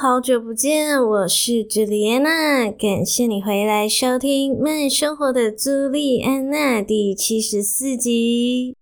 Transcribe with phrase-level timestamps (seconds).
[0.00, 8.76] 好久不见，我是朱莉安娜，感谢你回来收听《慢生活的朱莉安娜》第七十四集。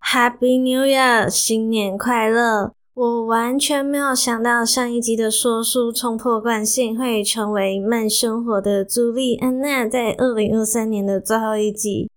[0.00, 2.72] Happy New Year，新年快乐！
[2.94, 12.08] 我完全没有想到上一集的说书冲破惯性会成为《慢生活的朱莉安娜》在二零二三年的最后一集。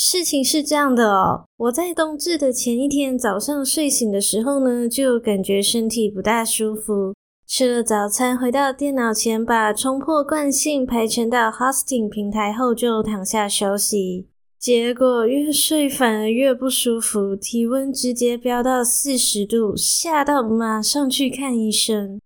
[0.00, 7.12] 事情是这样的哦，我在冬至的前一天早上睡醒的时候呢，就感觉身体不大舒服。
[7.48, 14.28] 吃了早餐，回到电脑前，把冲破惯性排成到 Hosting 平台后，就躺下休息。
[14.56, 22.20] 结果越睡反而越不舒服，体温直接飙到四十度，吓到马上去看医生。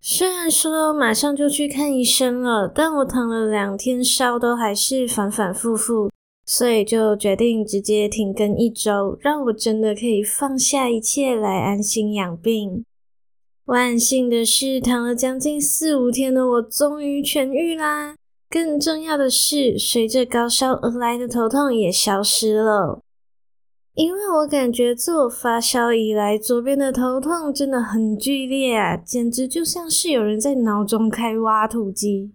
[0.00, 6.09] 虽然说马上就去看医生了，但我躺了两天，烧都还是反反复复。
[6.52, 12.84] 所以就决定直接停更一周，让我真的可以放下一切来安心养病。
[13.66, 18.16] 万幸的是，躺了将近四五天的我终于痊愈啦。
[18.50, 23.00] 更重要的是，随着高烧而来的头痛也消失了。
[23.94, 32.32] 因为我感觉自我发烧以来，左边的头痛真的很剧烈啊，简直就像是有人在脑中开挖土机。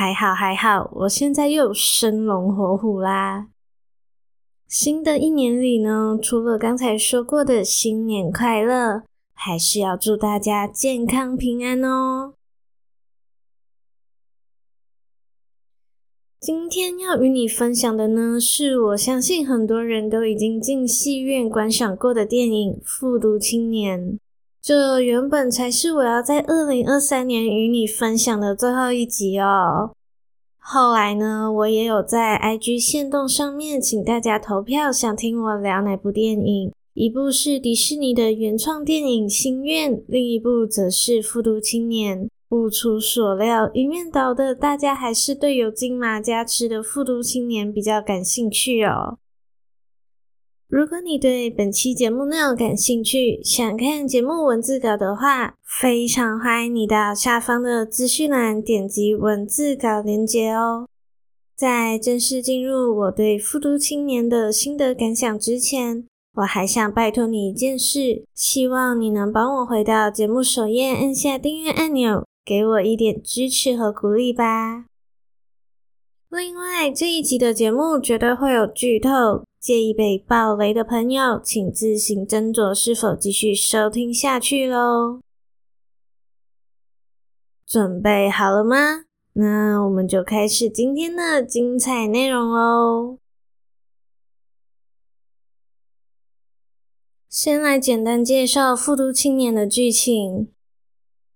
[0.00, 3.48] 还好还好，我现在又生龙活虎啦！
[4.66, 9.02] 新的一年里呢，除了刚才说过的新年快乐，
[9.34, 12.32] 还是要祝大家健康平安哦。
[16.40, 24.12] 今天要与你分享的呢，是我相信很多人都已经进戏院观赏过的电影《复读青年》。
[24.62, 29.92] 这原本才是我要在二零二三年与你分享的最后一集哦。
[30.58, 36.72] 后来呢，我也有在 IG 限动上面请大家投票，想听我聊哪部电影。
[36.92, 42.24] 一部是迪士尼的原创电影《心愿》，另一部则是《复读青年》。
[42.46, 49.18] 不出所料，一面倒的大家还是对有金马加持的《复读青年》比较感兴趣哦。
[50.70, 60.86] 如果你对本期节目内容感兴趣，想看节目文字稿的话，非常欢迎你到下方的资讯栏点击文字稿连接哦。
[61.56, 74.89] 在正式进入我对《富都青年》的心得感想之前，我还想拜托你一件事，希望你能帮我回到节目首页，按下订阅按钮，给我一点支持和鼓励吧。
[76.30, 79.44] 另外，这一集的节目绝对会有剧透。
[79.58, 85.20] 介意被爆雷的朋友，请自行斟酌是否继续收听下去喽。
[87.66, 89.06] 准备好了吗？
[89.32, 93.18] 那我们就开始今天的精彩内容喽。
[97.28, 100.48] 先来简单介绍《复读青年》的剧情：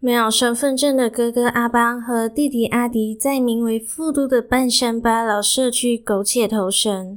[0.04, 7.16] 没有身份证的哥哥阿邦和弟弟阿迪，在名为富都的半山巴老社区苟且偷生。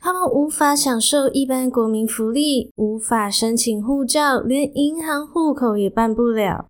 [0.00, 6.66] 他们无法享受一般国民福利，无法申请护照，连银行户口也办不了。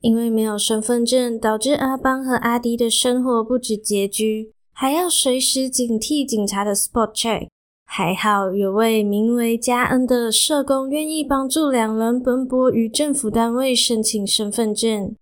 [0.00, 7.48] 因为没有身份证，导致阿邦和阿迪的生活不止拮据，还要随时警惕警察的 spot check。
[7.86, 15.14] 还好有位名为嘉恩的社工愿意帮助两人奔波于政府单位申请身份证。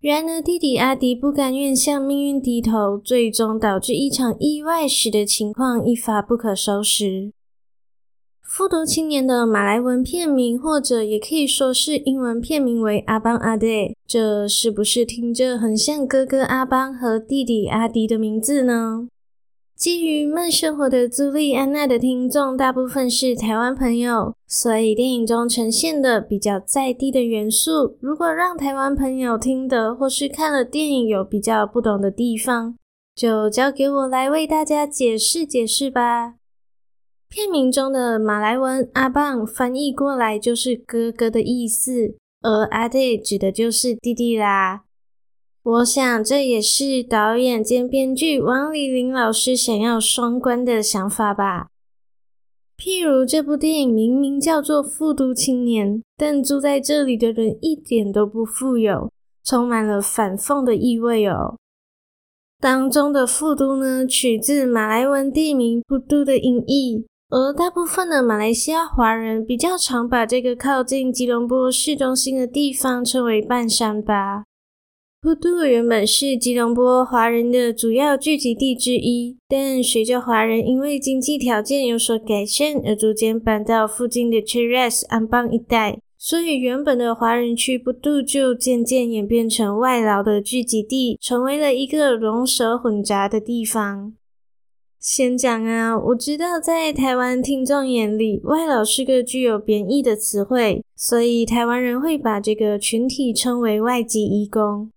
[0.00, 7.32] 然而，弟弟阿迪不甘愿向命运低头，最终导致一场意外，使得情况一发不可收拾。
[8.42, 19.08] 复读青年的马来文片名，或者也可以说是英文片名为阿邦阿迪，这是不是听着很像哥哥阿邦和弟弟阿迪的名字呢？
[19.76, 32.74] 基于慢生活的朱莉安娜的听众大部分是台湾朋友，所以电影中呈现的比较在地的元素，如果让台湾朋友听的或是看了电影有比较不懂的地方，
[33.14, 36.36] 就交给我来为大家解释解释吧。
[37.28, 44.85] 片名中的马来文阿棒翻译过来就是哥哥的意思，而阿弟指的就是弟弟啦。
[45.66, 51.66] 我想，这也是导演兼编剧王礼霖老师想要双关的想法吧。
[52.78, 59.10] 譬如这部电影明明叫做《富都青年》，但住在这里的人一点都不富有，
[59.42, 61.56] 充满了反讽的意味哦。
[62.60, 74.44] 当中的富都呢，取自马来文地名普都的音译，而大部分的马来西亚华人比较常把这个靠近吉隆坡市中心的地方称为半山巴。
[75.22, 85.98] 普都原本是吉隆坡华人的主要聚集地之一，但随着华人因为经济条件有所改善，而逐渐搬到附近的 Cheras 安邦一带。
[86.16, 94.14] 所以，原本的华人区普都就渐渐演变成外劳的聚集地，成为了一个龙蛇混杂的地方。
[95.00, 104.90] 先讲啊，我知道在台湾听众眼里，外劳是个具有贬义的词汇，所以台湾人会把这个群体称为外籍移工。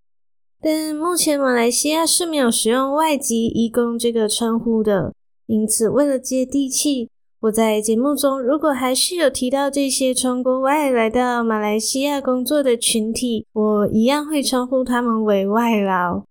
[0.62, 5.14] 但目前马来西亚是没有使用外籍移工这个称呼的，
[5.46, 7.10] 因此为了接地气。
[7.42, 16.24] 我在节目中，如果还是有提到这些从国外来到马来西亚工作的群体，我一样会称呼他们为外劳。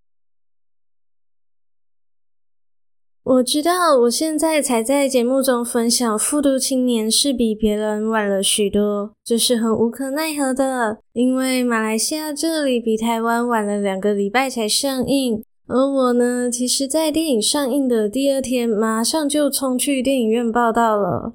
[3.29, 15.45] 我知道我现在才在节目中分享复读青年是比别人晚了许多，这是很无可奈何的，因为马来西亚这里比台湾晚了两个礼拜才上映。
[15.67, 21.35] 而我呢，其实，在电影上映的第二天，马上就冲去电影院报到了。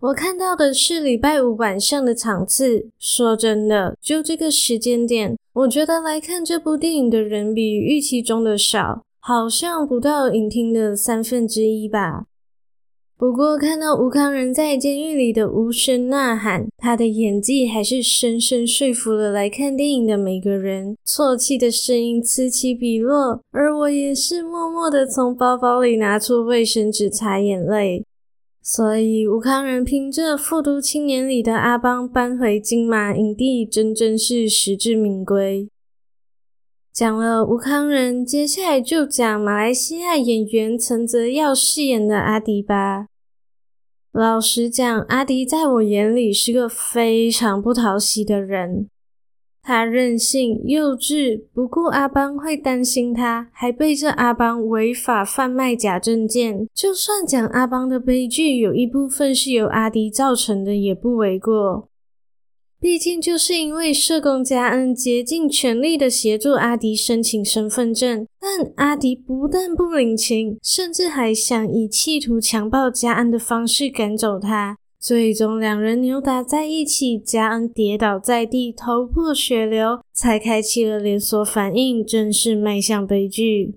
[0.00, 2.88] 我看到的是礼拜五晚上的场次。
[2.98, 12.26] 说真的，就这个时间点，我觉得来看这部电影的人比预期中的少，好像不到影厅的三分之一吧。
[13.16, 20.94] 不过，看到吴康仁在监狱里的无声呐喊，他的演技还是深深说服了来看电影的每个人。
[21.06, 28.04] 啜泣的声音此起彼落，而我也是默默的从包包里拿出卫生纸擦眼泪。
[28.60, 35.66] 所以，吴康仁凭着《复读青年》里的阿邦搬回金马影帝，真真是实至名归。
[36.94, 43.08] 讲了吴康仁，接下来就讲马来西亚演员陈泽耀饰演的阿迪吧。
[44.12, 48.88] 老实讲，阿迪在我眼里是个非常不讨喜的人。
[49.60, 56.68] 他任性、幼稚，不顾阿邦会担心他，还背着阿邦违法贩卖假证件。
[56.72, 61.88] 就算讲阿邦的悲剧有一部分是由阿迪造成的，也不为过。
[62.84, 74.76] 毕竟，就是因为社工嘉恩竭尽全力的协助阿迪申请身份证，但阿迪不但不领情，甚至还想以企图强暴嘉恩的方式赶走他。
[75.00, 83.76] 最终，两人扭打在一起，嘉恩跌倒在地，头破血流，才开启了连锁反应，正式迈向悲剧。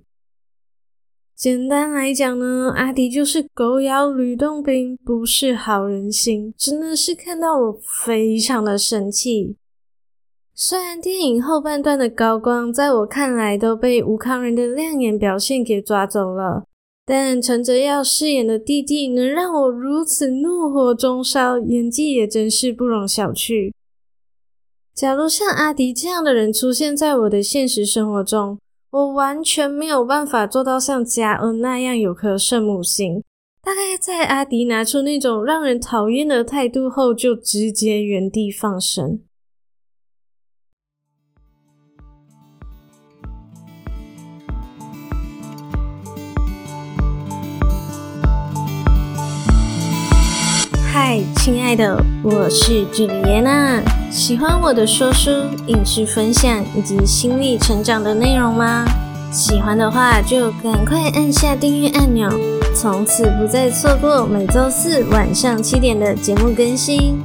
[1.38, 9.56] 简单来讲呢，阿迪就是狗咬吕洞宾，不是好人心，真的是看到我非常的生气。
[10.56, 16.66] 虽然电影后半段的高光在我看来都被吴康仁的亮眼表现给抓走了，
[17.06, 23.72] 但陈哲耀饰演的弟弟能让我如此怒火中烧，演技也真是不容小觑。
[24.96, 28.58] 假如像阿迪这样的人出现在我的现实生活中，
[28.90, 33.22] 我完全没有办法做到像嘉恩那样有颗圣母心。
[33.62, 39.20] 大概在阿迪拿出那种让人讨厌的态度后，就直接原地放生。
[51.48, 53.82] 亲爱的，我是朱莉安娜。
[54.12, 55.32] 喜欢我的说书、
[55.68, 58.84] 影视分享以及心理成长的内容吗？
[59.32, 62.30] 喜欢的话就赶快按下订阅按钮，
[62.76, 67.18] 从此不再错过每周四晚上七点的节目更新。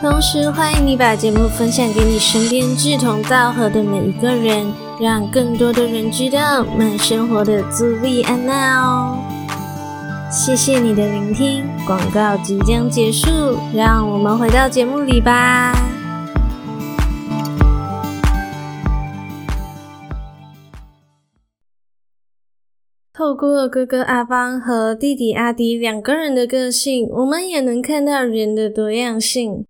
[0.00, 9.18] 同时，欢迎你把节目分享给你身边志同道合的每一个人，让更多的人知道慢生活的朱莉安娜哦。
[10.36, 13.28] 谢谢你的聆听，广告即将结束，
[13.72, 15.72] 让我们回到节目里吧。
[23.12, 29.64] 透过哥哥阿邦和弟弟阿迪两个人的个性，我们也能看到人的多样性。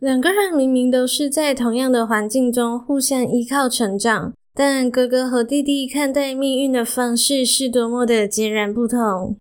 [0.00, 9.36] 两个人明明都是在同样的环境中互相依靠成长，但哥哥和弟弟看待命运的方式是多么的截然不同。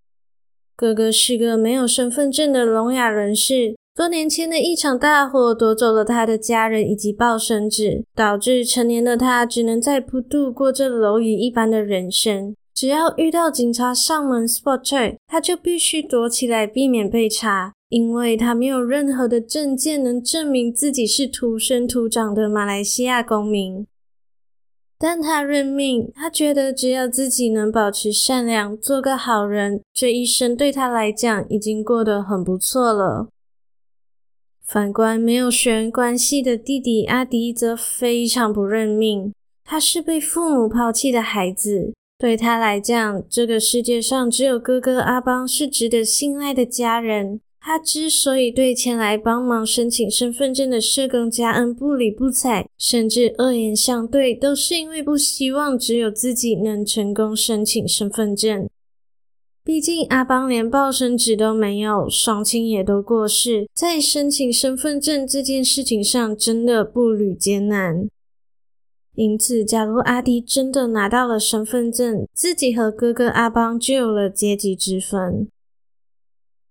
[0.77, 3.75] 哥哥是个没有身份证的聋哑人士。
[3.95, 12.55] 多年前的一场大火夺走了他的家人以及抱孙子，导致成年的他只能在普都过这蝼蚁一般的人生。
[12.75, 23.87] 只要遇到警察上门 spot check，他就必须躲起来，避免被查，因为他没有任何的证件能证明自己是土生土长的马来西亚公民。
[24.99, 33.27] 但他认命，他觉得只要自己能保持善良，做个好人，这一生对他来讲已经过得很不错了。
[34.65, 39.31] 反观没有血缘关系的弟弟阿迪，则非常不认命。
[39.63, 47.39] 他是被父母抛弃的孩子，对他来讲，这个世界上只有哥哥阿邦是值得信赖的家人。
[47.67, 58.69] 他之所以对前来帮忙申请身份证的社工家恩不理不睬，甚至恶言相对，都是因为不希望只有自己能成功申请身份证。
[59.65, 68.07] 毕竟阿邦连抱孙子都没有，双亲也都过世，在申请身份证这件事情上，真的步履艰难。
[69.15, 75.49] 因此，假如阿迪真的拿到了身份证，自己和哥哥阿邦就有了阶级之分。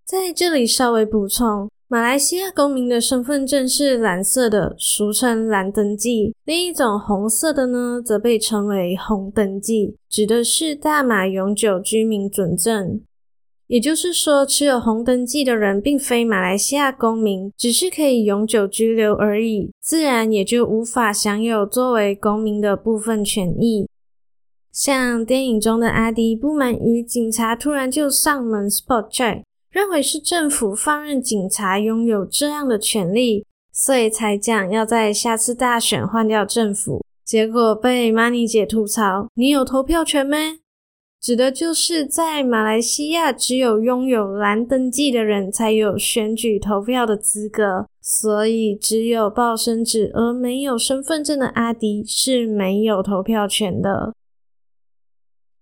[0.06, 13.00] 在这里稍微补充，马来西亚公民的身份证是蓝色的，俗称蓝登记；另一种红色的呢，则被称为红登记，指的是大马永久居民准证。
[13.66, 23.88] 也就是说，持有红登记的人并非马来西亚公民，只是可以永久居留而已，自然也就无法享有作为公民的部分权益。
[24.70, 29.42] 像电影中的阿迪，不满于警察突然就上门 spot check。
[29.76, 37.04] 认为是政府放任警察拥有这样的权利，所以才讲要在下次大选换掉政府。
[37.22, 40.60] 结果被妈尼姐吐槽：“你有投票权没？”
[41.20, 54.14] 指的就是在马来西亚，只有拥有蓝登记的人才有选举投票的资格，所以只有抱孙子而没有身份证的阿迪是没有投票权的。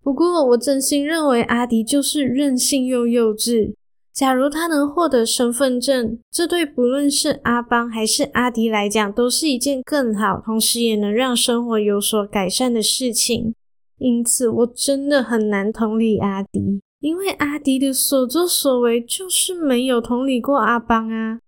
[0.01, 3.75] 不过，我真心认为阿迪就是任性又幼稚。
[4.15, 13.57] 假如他能获得身份证，这对不论是阿邦还是阿迪来讲，都是一件更好，同时也能让生活有所改善的事情。
[13.99, 21.41] 因此，我真的很难同理阿迪，因为阿迪的所作所为就是没有同理过阿邦啊。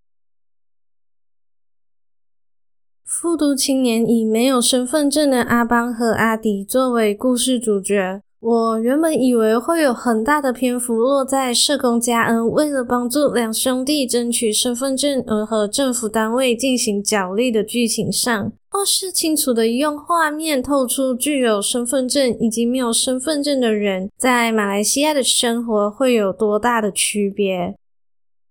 [3.05, 8.21] 复读青年以没有身份证的阿邦和阿迪作为故事主角。
[8.47, 27.75] 我原本以为会有很大的篇幅落在社工家恩为了帮助两兄弟争取身份证而和政府单位进行角力的剧情上，或是清楚的用画面透出具有身份证以及没有身份证的人在马来西亚的生活会有多大的区别。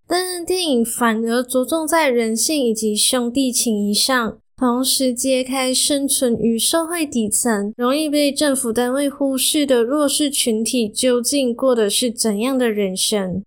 [0.06, 4.40] 但电影反而着重在人性以及兄弟情谊上。
[4.58, 13.44] 同时揭开生存于社会底层、容易被政府单位忽视的弱势群体究竟过的是怎样的人生。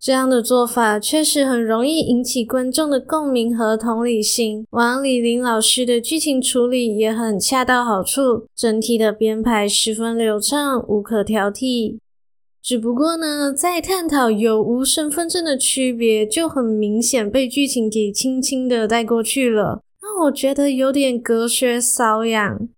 [0.00, 4.66] 这样的做法确实很容易引起观众的共鸣和同理心。
[4.70, 11.98] 王李林老师的剧情处理也很恰到好处，整体的编排十分流畅，无可挑剔。
[12.60, 19.82] 只不过呢，在探讨有无身份证的区别，就很明显被剧情给轻轻的带过去了。
[20.24, 22.68] 我觉得有点隔靴搔痒，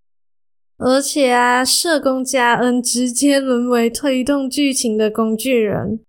[0.79, 6.01] 而且啊，社工加恩直接沦为推动剧情的工具人，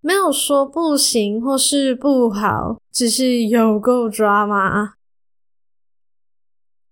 [0.00, 4.94] 没有说不行或是不好，只是有够抓马。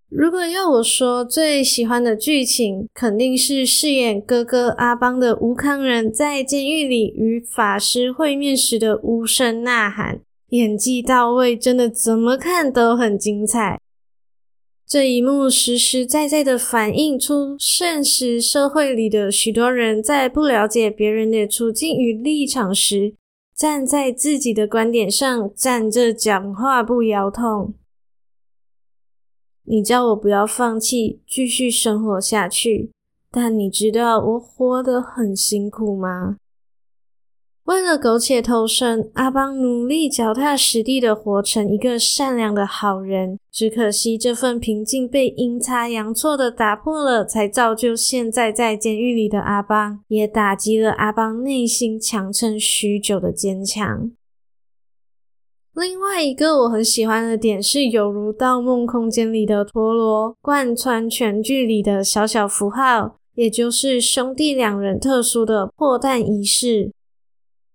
[0.09, 10.21] 如果要我说最喜欢的剧情，肯定是饰演哥哥阿邦的吴康仁在监狱里与法师会面时的无声呐喊。
[10.51, 13.79] 演技到位，真的怎么看都很精彩。
[14.89, 23.13] 这一幕实实在在的反映出现实社会里的许多人在不了解别人的处境与立场时，
[23.55, 27.75] 站在自己的观点上站着讲话不腰痛。
[29.65, 32.91] 你叫我不要放弃，继续生活下去，
[33.31, 36.39] 但你知道我活得很辛苦吗？
[37.69, 43.39] 为了苟且偷生，阿邦努力脚踏实地的活成一个善良的好人。
[43.53, 54.11] 只可惜这份平静被阴差阳错的打破了，才造就现在在监狱里的阿邦，也打击了阿邦内心强撑许久的坚强。
[55.75, 66.93] 另外一个我很喜欢的点是，犹如《盗梦空间》里的陀螺，贯穿全剧里的小小符号，也就是兄弟两人特殊的破蛋仪式。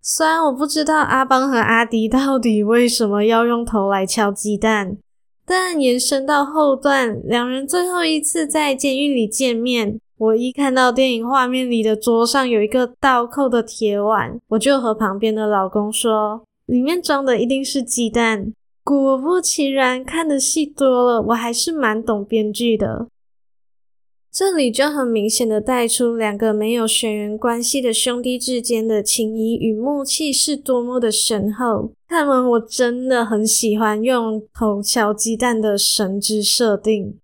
[0.05, 4.98] 虽然我不知道阿邦和阿迪到底为什么要用头来敲鸡蛋，
[5.45, 18.51] 但延伸到后段，两人最后一次在监狱里见面，我一看到电影画面里的桌上有一个倒扣的铁碗，我就和旁边的老公说，里面装的一定是鸡蛋。
[18.83, 23.07] 果不其然，看的戏多了，我还是蛮懂编剧的。
[24.33, 31.91] 这里就很明显的带出两个没有血缘关系的兄弟之间的情谊与默契是多么的深厚。
[32.07, 37.19] 看完我真的很喜欢用头敲鸡蛋的神之设定。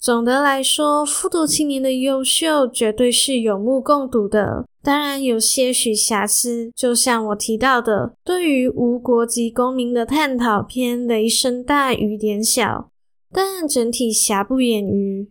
[0.00, 4.64] 总的来说，富都青年的优秀绝对是有目共睹的。
[4.82, 12.90] 当然有些许瑕疵，就像我提到的，对于无国籍公民的探讨偏雷声大雨点小。
[13.32, 15.28] 但整体瑕不掩瑜，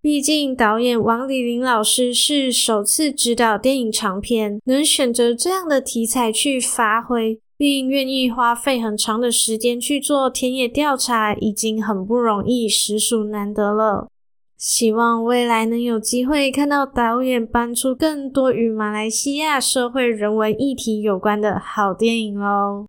[0.00, 14.08] 毕竟导演王礼霖老师是首次执导电影长片，能选择这样的题材去发挥，并愿意花费很长的时间去做田野调查，已经很不容易，实属难得了。
[14.56, 22.86] 希望未来能有机会看到导演搬出更多与马来西亚社会人文议题有关的好电影喽。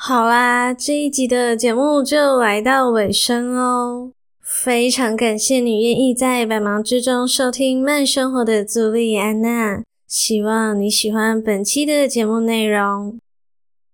[0.00, 4.12] 好啦，这一集的节目就来到尾声喽。
[4.40, 9.82] 非常感谢你愿意在百忙之中收听慢生活的朱莉安娜。
[10.06, 13.18] 希望你喜欢本期的节目内容。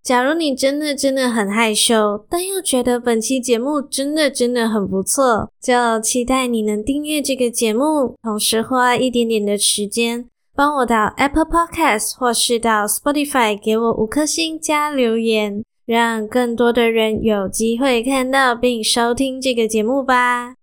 [0.08, 20.54] 假如你真的真的很害羞，但又觉得本期节目真的真的很不错，就期待你能订阅这个节目，同时花一点点的时间，帮我到 Apple Podcast 或是到 Spotify 给我五颗星加留言，让更多的人有机会看到并收听这个节目吧。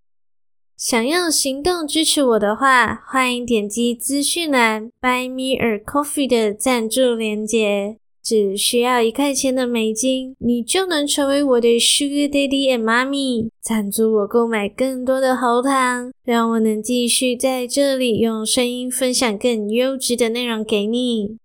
[0.79, 7.99] 想用行动支持我的话，欢迎点击资讯栏 Buy Me a Coffee 的赞助链接。
[8.25, 21.37] 只需要一块钱的美金，你就能成为我的 Sugar Daddy and Mommy，赞助我购买更多的喉糖，让我能继续在这里用声音分享更优质的内容给你。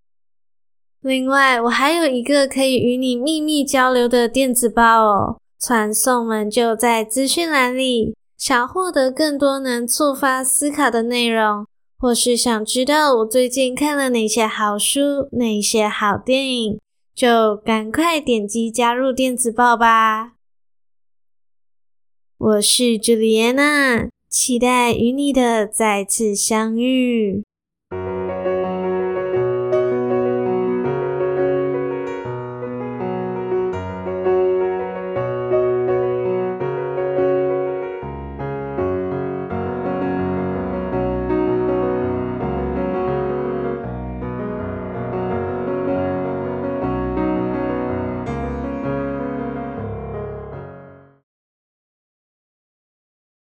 [1.01, 8.15] 另外，我还有一个可以与你秘密交流的电子报哦，传送门就在资讯栏里。
[8.39, 11.65] 想获得更多能触发思考的内容。
[12.01, 16.79] 或是想知道我最近看了哪些好书、哪些好电影，
[17.13, 20.35] 就赶快点击加入电子报吧。
[22.37, 27.43] 我是朱丽安娜，期待与你的再次相遇。